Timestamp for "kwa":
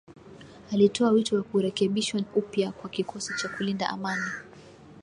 2.71-2.89